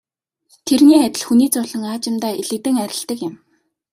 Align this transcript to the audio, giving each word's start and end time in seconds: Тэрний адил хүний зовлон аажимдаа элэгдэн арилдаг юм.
Тэрний 0.67 1.01
адил 1.07 1.23
хүний 1.27 1.49
зовлон 1.55 1.83
аажимдаа 1.91 2.33
элэгдэн 2.41 2.75
арилдаг 2.83 3.19
юм. 3.29 3.35